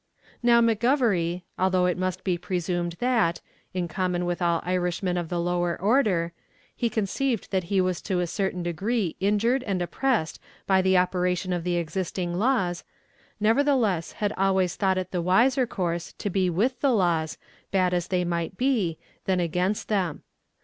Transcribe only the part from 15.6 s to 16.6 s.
course to be